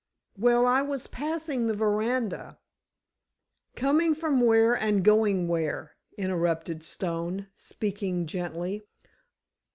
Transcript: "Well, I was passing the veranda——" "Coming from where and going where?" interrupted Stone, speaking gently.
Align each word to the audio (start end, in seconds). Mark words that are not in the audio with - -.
"Well, 0.35 0.65
I 0.65 0.81
was 0.81 1.05
passing 1.05 1.67
the 1.67 1.75
veranda——" 1.75 2.57
"Coming 3.75 4.15
from 4.15 4.41
where 4.41 4.73
and 4.75 5.03
going 5.03 5.47
where?" 5.47 5.95
interrupted 6.17 6.81
Stone, 6.83 7.49
speaking 7.55 8.25
gently. 8.25 8.81